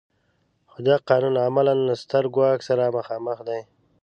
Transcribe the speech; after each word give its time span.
خو 0.69 0.77
دا 0.87 0.95
قانون 1.07 1.35
عملاً 1.45 1.73
له 1.87 1.93
ستر 2.03 2.23
ګواښ 2.35 2.59
سره 2.69 2.93
مخامخ 2.97 3.37
دی. 3.47 3.61